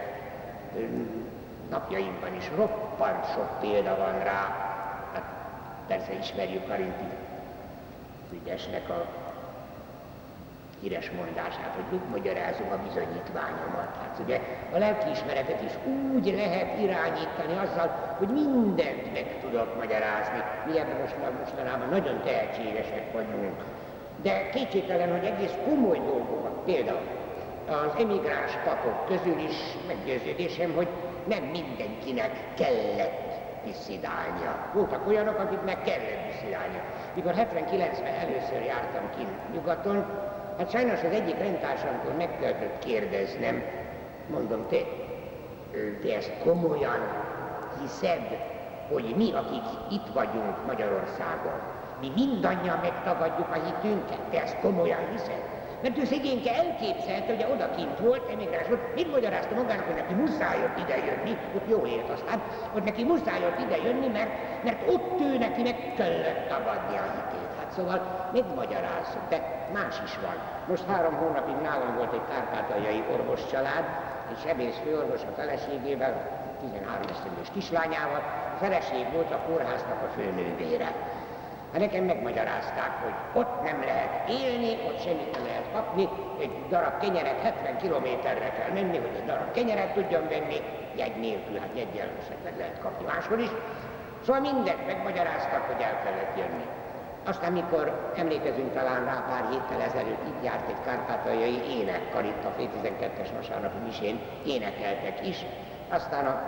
napjainkban 1.70 2.36
is 2.36 2.52
roppant 2.56 3.26
sok 3.34 3.60
példa 3.60 3.96
van 3.96 4.20
rá. 4.24 4.56
Hát 5.14 5.24
persze 5.88 6.14
ismerjük 6.14 6.68
Karinti 6.68 7.10
ügyesnek 8.34 8.90
a 8.90 9.06
híres 10.82 11.12
mondását, 11.12 11.74
hogy 11.76 11.84
mit 11.92 12.10
magyarázom 12.10 12.72
a 12.72 12.84
bizonyítványomat. 12.88 13.92
Hát 14.02 14.20
ugye 14.24 14.40
a 14.74 14.78
lelkiismeretet 14.78 15.62
is 15.64 15.72
úgy 16.14 16.34
lehet 16.36 16.80
irányítani 16.80 17.56
azzal, 17.64 18.16
hogy 18.18 18.28
mindent 18.28 19.14
meg 19.14 19.40
tudok 19.42 19.76
magyarázni. 19.76 20.42
Mi 20.66 20.80
ebben 20.80 21.02
most, 21.02 21.16
mostanában 21.40 21.90
nagyon 21.90 22.22
tehetségesek 22.24 23.12
vagyunk. 23.14 23.64
De 24.22 24.50
kétségtelen, 24.50 25.12
hogy 25.12 25.26
egész 25.26 25.54
komoly 25.66 25.98
dolgok, 25.98 26.66
például 26.66 27.00
az 27.68 27.94
emigráns 28.00 28.52
papok 28.66 29.06
közül 29.06 29.40
is 29.40 29.58
meggyőződésem, 29.88 30.74
hogy 30.76 30.88
nem 31.28 31.44
mindenkinek 31.44 32.54
kellett 32.54 33.40
diszidálnia. 33.64 34.70
Voltak 34.74 35.08
olyanok, 35.08 35.40
akiknek 35.40 35.84
kellett 35.84 36.32
diszidálnia. 36.32 36.82
Mikor 37.14 37.34
79-ben 37.36 38.14
először 38.14 38.62
jártam 38.66 39.10
ki 39.18 39.28
nyugaton, 39.54 40.06
hát 40.58 40.72
sajnos 40.72 41.04
az 41.04 41.12
egyik 41.12 41.38
rendtársamtól 41.38 42.14
meg 42.14 42.40
kellett 42.40 42.80
kérdeznem, 42.80 43.64
mondom, 44.32 44.68
te, 44.70 44.78
te 46.02 46.16
ezt 46.16 46.34
komolyan 46.44 47.00
hiszed, 47.82 48.38
hogy 48.92 49.14
mi, 49.18 49.32
akik 49.32 49.64
itt 49.92 50.14
vagyunk 50.14 50.66
Magyarországon, 50.66 51.60
mi 52.00 52.12
mindannyian 52.16 52.80
megtagadjuk 52.82 53.50
a 53.50 53.64
hitünket, 53.66 54.20
te 54.30 54.42
ezt 54.42 54.60
komolyan 54.60 55.10
hiszed? 55.12 55.59
Mert 55.81 55.98
ő 55.98 56.05
szegényke 56.05 56.51
elképzelte, 56.55 57.36
hogy 57.36 57.45
odakint 57.53 58.00
volt, 58.00 58.29
emigráns 58.29 58.67
volt, 58.67 58.95
mit 58.95 59.12
magyarázta 59.12 59.55
magának, 59.55 59.86
hogy 59.86 59.95
neki 59.95 60.13
muszáj 60.13 60.57
ott 60.63 60.79
ide 60.83 60.98
jönni, 60.98 61.38
ott 61.55 61.67
jól 61.69 61.88
élt 61.88 62.09
aztán, 62.09 62.41
hogy 62.71 62.83
neki 62.83 63.03
muszáj 63.03 63.45
ott 63.45 63.59
ide 63.65 63.77
jönni, 63.77 64.07
mert, 64.07 64.63
mert 64.63 64.89
ott 64.89 65.19
ő 65.19 65.38
neki 65.38 65.62
meg 65.62 65.93
kellett 65.98 66.48
tagadni 66.48 66.98
a 66.98 67.07
hitét. 67.15 67.51
Hát 67.59 67.71
szóval 67.71 68.29
megmagyarázzuk, 68.33 69.25
de 69.29 69.67
más 69.74 69.95
is 70.05 70.13
van. 70.25 70.38
Most 70.67 70.86
három 70.88 71.15
hónapig 71.15 71.55
nálam 71.62 71.95
volt 71.95 72.13
egy 72.13 72.27
kárpátaljai 72.29 73.03
orvos 73.13 73.41
család, 73.51 73.86
egy 74.31 74.39
sebész 74.45 74.77
főorvos 74.83 75.21
a 75.21 75.33
feleségével, 75.36 76.13
13 76.59 77.01
esztendős 77.09 77.50
kislányával, 77.53 78.24
a 78.55 78.57
feleség 78.63 79.05
volt 79.13 79.31
a 79.31 79.43
kórháznak 79.48 80.01
a 80.07 80.09
főnővére. 80.15 80.89
Hát 81.72 81.82
nekem 81.82 82.04
megmagyarázták, 82.04 82.92
hogy 83.04 83.42
ott 83.42 83.64
nem 83.64 83.80
lehet 83.82 84.30
élni, 84.30 84.78
ott 84.88 85.02
semmit 85.02 85.32
nem 85.36 85.46
lehet 85.46 85.72
kapni, 85.74 86.10
egy 86.40 86.52
darab 86.70 87.00
kenyeret 87.02 87.42
70 87.42 87.78
kilométerre 87.78 88.50
kell 88.52 88.72
menni, 88.74 88.98
hogy 88.98 89.16
egy 89.16 89.26
darab 89.26 89.52
kenyeret 89.52 89.94
tudjon 89.94 90.28
venni, 90.28 90.62
jegy 90.96 91.16
nélkül, 91.16 91.60
hát 91.60 91.70
jegyel 91.74 92.08
meg 92.44 92.58
lehet 92.58 92.80
kapni 92.80 93.06
máshol 93.06 93.40
is. 93.40 93.50
Szóval 94.26 94.42
mindent 94.42 94.86
megmagyaráztak, 94.86 95.62
hogy 95.72 95.82
el 95.82 96.02
kellett 96.04 96.38
jönni. 96.38 96.66
Aztán, 97.26 97.52
mikor 97.52 98.12
emlékezünk 98.16 98.74
talán 98.74 99.06
rá 99.06 99.26
pár 99.30 99.46
héttel 99.50 99.82
ezelőtt, 99.82 100.28
itt 100.28 100.44
járt 100.44 100.70
egy 100.70 100.84
kárpátaljai 100.86 101.62
énekkar 101.80 102.26
itt 102.26 102.44
a 102.46 102.54
2002-es 102.60 103.30
vasárnapi 103.36 103.78
misén, 103.86 104.20
énekeltek 104.46 105.28
is. 105.28 105.46
Aztán 105.90 106.26
a 106.26 106.42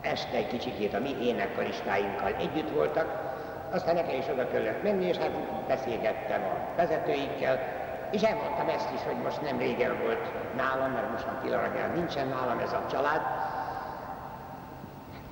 este 0.00 0.36
egy 0.36 0.46
kicsikét 0.46 0.94
a 0.94 0.98
mi 0.98 1.16
énekkaristáinkkal 1.22 2.34
együtt 2.38 2.70
voltak, 2.70 3.31
aztán 3.72 3.94
nekem 3.94 4.18
is 4.18 4.28
oda 4.28 4.48
kellett 4.48 4.82
menni, 4.82 5.04
és 5.04 5.16
hát 5.16 5.30
beszélgettem 5.66 6.42
a 6.42 6.76
vezetőikkel, 6.76 7.58
és 8.10 8.22
elmondtam 8.22 8.68
ezt 8.68 8.92
is, 8.94 9.02
hogy 9.02 9.16
most 9.22 9.42
nem 9.42 9.58
régen 9.58 9.98
volt 10.02 10.32
nálam, 10.56 10.90
mert 10.92 11.10
most 11.10 11.26
már 11.26 11.40
pillanatnyilag 11.42 11.94
nincsen 11.94 12.28
nálam 12.28 12.58
ez 12.58 12.72
a 12.72 12.84
család. 12.90 13.20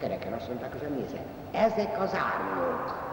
Kereken 0.00 0.32
azt 0.32 0.48
mondták, 0.48 0.70
hogy 0.70 0.90
nézze, 0.90 1.18
ezek 1.52 2.00
az 2.00 2.14
árulók. 2.14 3.08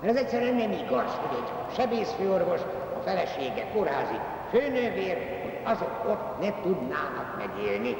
Mert 0.00 0.16
ez 0.16 0.22
egyszerűen 0.22 0.54
nem 0.54 0.72
igaz, 0.72 1.14
hogy 1.14 1.38
egy 1.38 1.74
sebészfőorvos, 1.74 2.60
a 2.96 3.00
felesége 3.04 3.66
kórházi 3.72 4.18
főnővér, 4.50 5.16
hogy 5.42 5.58
azok 5.64 6.04
ott 6.08 6.40
ne 6.40 6.60
tudnának 6.62 7.36
megélni. 7.38 7.96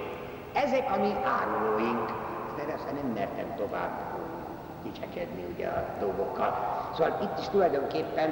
Ezek 0.55 0.90
a 0.90 1.00
mi 1.00 1.12
árulóink. 1.25 2.07
De 2.57 2.73
aztán 2.73 2.95
nem 2.95 3.12
mertem 3.12 3.55
tovább 3.57 4.10
dicsekedni 4.83 5.45
ugye 5.55 5.67
a 5.67 5.85
dolgokkal. 6.01 6.59
Szóval 6.93 7.19
itt 7.23 7.39
is 7.39 7.49
tulajdonképpen 7.49 8.31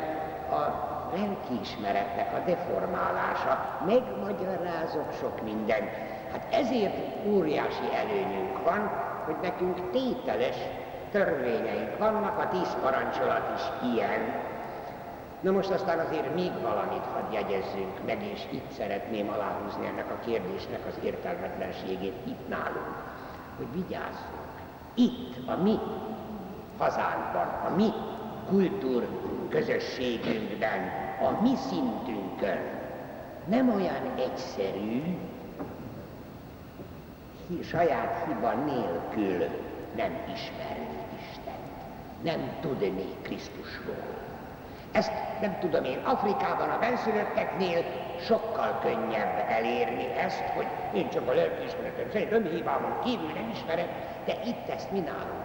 a 0.50 0.88
lelkiismeretnek 1.12 2.35
a 2.35 2.43
deformálása, 2.47 3.78
megmagyarázok 3.87 5.12
sok 5.21 5.43
mindent. 5.43 5.90
Hát 6.33 6.47
ezért 6.50 7.26
óriási 7.26 7.95
előnyünk 7.95 8.64
van, 8.64 8.90
hogy 9.25 9.37
nekünk 9.43 9.90
tételes 9.90 10.57
törvényeink 11.11 11.99
vannak, 11.99 12.38
a 12.38 12.49
tíz 12.49 12.76
parancsolat 12.83 13.52
is 13.57 13.93
ilyen. 13.95 14.21
Na 15.40 15.50
most 15.50 15.71
aztán 15.71 15.99
azért 15.99 16.35
még 16.35 16.52
valamit 16.62 17.05
hadd 17.14 17.33
jegyezzünk 17.33 18.07
meg, 18.07 18.23
és 18.23 18.47
itt 18.50 18.71
szeretném 18.71 19.28
aláhúzni 19.28 19.87
ennek 19.87 20.11
a 20.11 20.25
kérdésnek 20.25 20.81
az 20.88 21.05
értelmetlenségét 21.05 22.17
itt 22.26 22.49
nálunk, 22.49 22.97
hogy 23.57 23.67
vigyázzunk. 23.73 24.49
Itt, 24.95 25.49
a 25.49 25.62
mi 25.62 25.78
hazánkban, 26.78 27.47
a 27.47 27.75
mi 27.76 27.88
kultúr 28.49 29.08
közösségünkben, 29.49 30.80
a 31.20 31.42
mi 31.42 31.54
szintünkön 31.56 32.58
nem 33.44 33.68
olyan 33.75 34.12
egyszerű, 34.16 35.02
saját 37.62 38.25
hiba 38.26 38.52
nélkül 38.52 39.47
nem 39.97 40.12
ismerni 40.35 40.99
Istent, 41.20 41.56
nem 42.23 42.56
tudni 42.61 43.04
Krisztusról. 43.23 44.26
Ezt 44.92 45.12
nem 45.40 45.58
tudom 45.58 45.85
én, 45.85 45.99
Afrikában 46.04 46.68
a 46.68 46.78
benszülötteknél 46.78 47.85
sokkal 48.20 48.78
könnyebb 48.82 49.44
elérni 49.49 50.06
ezt, 50.16 50.44
hogy 50.54 50.66
én 50.94 51.11
csak 51.11 51.28
a 51.28 51.35
lelkiismeretem 51.35 52.11
szerint 52.12 52.32
önhibámon 52.32 53.00
kívül 53.04 53.32
nem 53.35 53.50
ismerek, 53.52 53.88
de 54.25 54.35
itt 54.44 54.68
ezt 54.68 54.90
mi 54.90 54.99
nálunk 54.99 55.38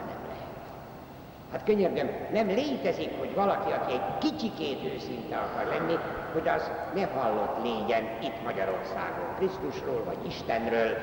Hát 1.54 1.64
könyörgöm, 1.64 2.10
nem 2.32 2.48
létezik, 2.48 3.20
hogy 3.20 3.36
valaki, 3.36 3.72
aki 3.72 3.94
egy 3.94 4.18
kicsikét 4.18 4.94
őszinte 4.94 5.38
akar 5.38 5.66
lenni, 5.66 5.98
hogy 6.34 6.48
az 6.48 6.72
ne 6.94 7.06
hallott 7.06 7.64
légyen 7.64 8.04
itt 8.22 8.44
Magyarországon 8.44 9.36
Krisztusról 9.38 10.04
vagy 10.04 10.18
Istenről. 10.28 10.98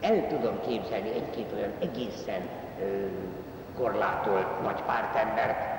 El 0.00 0.26
tudom 0.28 0.60
képzelni 0.66 1.10
egy-két 1.14 1.52
olyan 1.56 1.72
egészen 1.80 2.48
ö, 2.80 3.06
korlátolt 3.76 4.62
nagy 4.62 4.82
pártembert, 4.82 5.72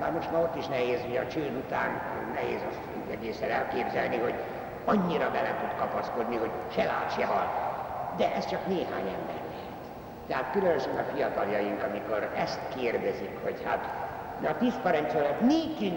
már 0.00 0.12
most 0.12 0.32
már 0.32 0.42
ott 0.42 0.56
is 0.56 0.66
nehéz, 0.66 1.00
hogy 1.06 1.16
a 1.16 1.26
csőd 1.26 1.54
után 1.64 2.00
nehéz 2.34 2.60
azt 2.68 2.78
egészen 3.10 3.50
elképzelni, 3.50 4.16
hogy 4.16 4.34
annyira 4.84 5.30
bele 5.30 5.56
tud 5.60 5.78
kapaszkodni, 5.78 6.36
hogy 6.36 6.50
se 6.72 6.84
lát, 6.84 7.14
se 7.18 7.26
hal. 7.26 7.46
De 8.16 8.34
ez 8.34 8.46
csak 8.46 8.66
néhány 8.66 9.08
ember. 9.18 9.37
Tehát 10.28 10.52
különösen 10.52 10.96
a 10.96 11.14
fiataljaink, 11.14 11.82
amikor 11.82 12.30
ezt 12.36 12.60
kérdezik, 12.76 13.30
hogy 13.42 13.62
hát 13.64 14.06
de 14.40 14.48
a 14.48 14.56
tíz 14.58 14.74
parancsolat 14.82 15.40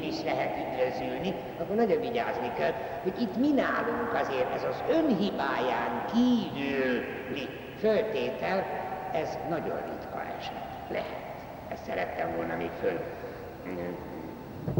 is 0.02 0.24
lehet 0.24 0.58
üdvözülni, 0.58 1.36
akkor 1.60 1.76
nagyon 1.76 2.00
vigyázni 2.00 2.52
kell, 2.58 2.74
hogy 3.04 3.22
itt 3.22 3.38
mi 3.38 3.52
nálunk 3.52 4.14
azért 4.14 4.54
ez 4.54 4.64
az 4.64 4.84
önhibáján 4.90 6.06
kívüli 6.14 7.48
föltétel, 7.80 8.66
ez 9.14 9.38
nagyon 9.50 9.78
ritka 9.90 10.24
eset 10.40 10.62
lehet. 10.90 11.22
Ezt 11.68 11.84
szerettem 11.84 12.36
volna 12.36 12.56
még 12.56 12.70
föl 12.82 13.00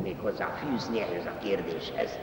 még 0.02 0.18
hozzá 0.22 0.46
fűzni 0.46 1.02
ehhez 1.02 1.26
a 1.26 1.44
kérdéshez. 1.44 2.18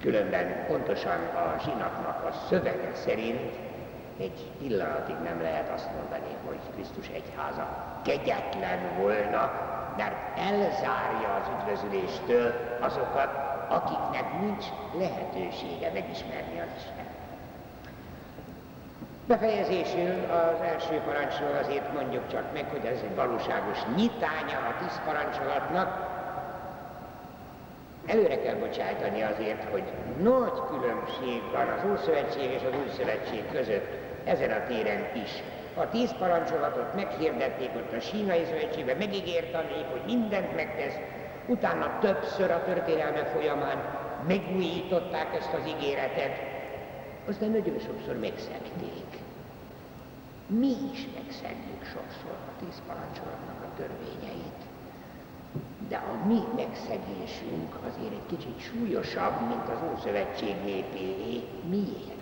Különben 0.00 0.66
pontosan 0.66 1.20
a 1.34 1.56
zsinatnak 1.64 2.24
a 2.24 2.32
szövege 2.48 2.90
szerint 2.94 3.71
egy 4.18 4.50
pillanatig 4.58 5.16
nem 5.24 5.40
lehet 5.42 5.68
azt 5.74 5.88
mondani, 5.96 6.36
hogy 6.46 6.58
Krisztus 6.74 7.08
egyháza 7.08 7.66
kegyetlen 8.04 8.78
volna, 8.98 9.50
mert 9.96 10.38
elzárja 10.38 11.34
az 11.40 11.46
üdvözüléstől 11.58 12.52
azokat, 12.80 13.30
akiknek 13.68 14.40
nincs 14.40 14.64
lehetősége 14.98 15.90
megismerni 15.92 16.60
az 16.60 16.68
Isten. 16.76 17.06
Befejezésül 19.26 20.30
az 20.30 20.60
első 20.60 21.00
parancsról 21.04 21.56
azért 21.62 21.92
mondjuk 21.92 22.28
csak 22.28 22.52
meg, 22.52 22.64
hogy 22.70 22.84
ez 22.84 23.00
egy 23.02 23.14
valóságos 23.14 23.78
nyitánya 23.96 24.58
a 24.58 24.74
tíz 24.78 25.00
parancsolatnak. 25.04 26.11
Előre 28.06 28.40
kell 28.40 28.54
bocsájtani 28.54 29.22
azért, 29.22 29.64
hogy 29.70 29.82
nagy 30.22 30.58
különbség 30.70 31.42
van 31.52 31.68
az 31.68 31.90
Ószövetség 31.90 32.50
és 32.50 32.62
az 32.62 32.78
Új 32.78 33.42
között 33.52 33.86
ezen 34.24 34.50
a 34.50 34.66
téren 34.66 35.04
is. 35.24 35.42
A 35.74 35.88
tíz 35.88 36.14
parancsolatot 36.18 36.94
meghirdették 36.94 37.70
ott 37.76 37.92
a 37.92 38.00
sínai 38.00 38.44
szövetségben, 38.44 38.96
megígért 38.96 39.54
a 39.54 39.60
nép, 39.60 39.90
hogy 39.90 40.02
mindent 40.06 40.54
megtesz, 40.54 40.96
utána 41.46 41.98
többször 42.00 42.50
a 42.50 42.64
történelme 42.64 43.24
folyamán 43.24 43.78
megújították 44.26 45.34
ezt 45.34 45.52
az 45.52 45.68
ígéretet, 45.68 46.36
aztán 47.28 47.50
nagyon 47.50 47.78
sokszor 47.78 48.18
megszegték. 48.18 49.06
Mi 50.46 50.72
is 50.92 51.08
megszegjük 51.14 51.84
sokszor 51.84 52.36
a 52.48 52.64
tíz 52.64 52.82
parancsolatnak 52.86 53.62
a 53.64 53.76
törvényeit. 53.76 54.71
De 55.92 55.98
a 55.98 56.26
mi 56.26 56.42
megszegésünk 56.56 57.74
azért 57.88 58.12
egy 58.12 58.26
kicsit 58.26 58.60
súlyosabb, 58.60 59.40
mint 59.48 59.68
az 59.68 59.78
Ószövetség 59.92 60.54
népé. 60.64 61.44
Miért? 61.68 62.20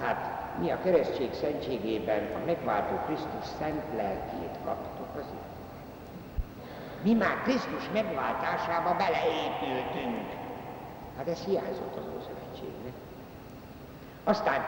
Hát 0.00 0.46
mi 0.60 0.70
a 0.70 0.80
keresztség 0.82 1.32
szentségében 1.32 2.22
a 2.34 2.44
megváltó 2.46 2.96
Krisztus 3.06 3.44
szent 3.58 3.82
lelkét 3.96 4.56
kaptuk 4.64 5.08
azért. 5.12 5.54
Mi 7.02 7.12
már 7.12 7.42
Krisztus 7.42 7.90
megváltásába 7.92 8.96
beleépültünk. 8.96 10.28
Hát 11.16 11.28
ez 11.28 11.38
hiányzott 11.38 11.96
az 11.96 12.04
Ószövetségnek. 12.16 12.92
Aztán 14.24 14.64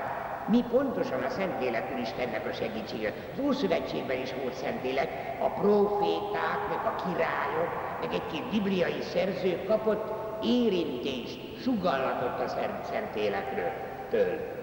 mi 0.48 0.64
pontosan 0.70 1.22
a 1.22 1.30
Szentlélek 1.30 2.00
Istennek 2.00 2.46
a 2.46 2.52
segítsége. 2.52 3.12
Az 3.32 3.44
Ószövetségben 3.44 4.20
is 4.20 4.34
volt 4.42 4.54
Szentlélek, 4.54 5.08
a 5.40 5.48
proféták, 5.48 6.60
meg 6.68 6.80
a 6.84 7.02
királyok, 7.04 7.70
meg 8.00 8.12
egy-két 8.12 8.50
bibliai 8.50 9.02
szerző 9.02 9.64
kapott 9.66 10.04
érintést, 10.44 11.38
sugallatot 11.62 12.40
a 12.40 12.48
Szent 12.48 12.84
Szentlélekről. 12.84 13.70
Től 14.10 14.56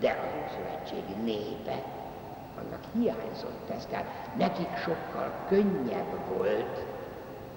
de 0.00 0.10
az 0.10 0.32
Ószövetségi 0.44 1.14
népe, 1.24 1.82
annak 2.58 2.80
hiányzott 2.94 3.70
ez, 3.76 3.86
tehát 3.86 4.36
nekik 4.36 4.76
sokkal 4.76 5.32
könnyebb 5.48 6.36
volt 6.36 6.84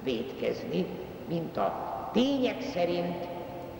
védkezni, 0.03 0.85
mint 1.27 1.57
a 1.57 2.09
tények 2.13 2.61
szerint 2.61 3.27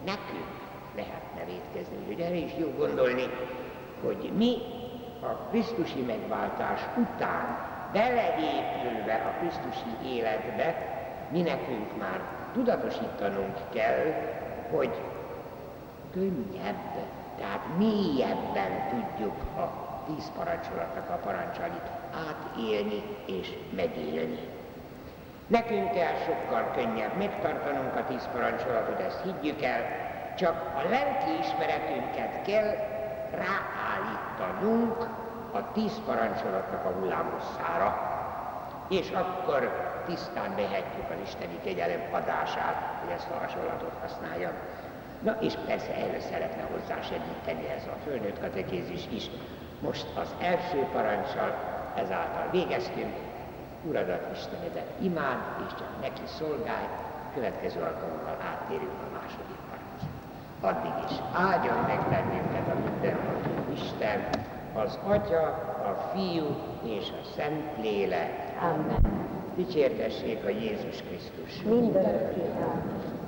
nekünk 0.06 0.60
lehetne 0.96 1.46
védkezni. 1.46 1.96
Úgyhogy 2.00 2.20
erre 2.20 2.36
is 2.36 2.52
jó 2.58 2.74
gondolni, 2.78 3.30
hogy 4.04 4.32
mi 4.38 4.58
a 5.22 5.50
Krisztusi 5.50 6.02
megváltás 6.02 6.82
után 6.98 7.58
beleépülve 7.94 9.14
a 9.14 9.40
Krisztusi 9.40 10.16
életbe, 10.16 10.76
mi 11.32 11.42
nekünk 11.42 11.98
már 11.98 12.20
tudatosítanunk 12.54 13.58
kell, 13.74 14.14
hogy 14.72 15.02
könnyebb 16.12 17.10
tehát 17.42 17.66
mélyebben 17.78 18.72
tudjuk 18.90 19.36
a 19.58 19.68
tíz 20.06 20.32
parancsolatnak 20.38 21.10
a 21.10 21.20
parancsolat 21.26 21.92
átélni 22.28 23.04
és 23.26 23.54
megélni. 23.76 24.40
Nekünk 25.48 25.92
kell 25.92 26.16
sokkal 26.26 26.72
könnyebb 26.76 27.18
megtartanunk 27.18 27.96
a 27.96 28.06
tíz 28.08 28.30
parancsolatot, 28.34 29.00
ezt 29.00 29.22
higgyük 29.24 29.62
el, 29.62 29.82
csak 30.38 30.72
a 30.76 30.90
lelki 30.90 31.32
ismeretünket 31.42 32.42
kell 32.42 32.76
ráállítanunk 33.92 35.08
a 35.52 35.72
tíz 35.72 36.02
parancsolatnak 36.06 36.86
a 36.86 36.90
hullámosszára, 37.00 38.10
és 38.90 39.12
akkor 39.12 39.90
tisztán 40.06 40.56
vehetjük 40.56 41.10
az 41.10 41.18
Isteni 41.24 41.60
kegyelem 41.64 42.02
adását, 42.12 43.00
hogy 43.02 43.12
ezt 43.14 43.30
a 43.30 43.40
hasonlatot 43.44 43.94
használjam. 44.02 44.52
Na 45.22 45.36
és 45.40 45.54
persze 45.66 45.96
erre 45.96 46.20
szeretne 46.20 46.64
hozzá 46.72 47.02
segíteni 47.02 47.70
ez 47.70 47.84
a 47.88 47.96
fölnőtt 48.04 48.40
katekézis 48.40 49.08
is. 49.10 49.30
Most 49.80 50.06
az 50.18 50.36
első 50.40 50.78
parancsal 50.94 51.56
ezáltal 51.96 52.48
végeztünk, 52.52 53.16
Uradat, 53.84 54.28
Istenedet 54.34 54.92
imád, 55.00 55.38
és 55.68 55.74
csak 55.78 56.02
neki 56.02 56.22
szolgálj, 56.26 56.88
következő 57.34 57.80
alkalommal 57.80 58.38
áttérünk 58.52 59.00
a 59.08 59.14
második 59.14 59.60
parthoz. 59.70 60.04
Addig 60.62 61.12
is 61.12 61.18
áldjon 61.34 61.78
meg 61.78 62.00
bennünket 62.10 62.68
a 62.68 62.80
mindenható 62.90 63.61
Isten, 63.74 64.30
az 64.74 65.00
Atya, 65.04 65.42
a 65.84 66.12
Fiú 66.14 66.56
és 66.86 67.08
a 67.10 67.26
Szent 67.36 67.78
Lélek. 67.82 68.32
Amen. 68.62 69.30
Dicsértessék 69.56 70.46
a 70.46 70.50
Jézus 70.50 71.04
Krisztus. 71.08 71.64
Amen. 71.66 73.21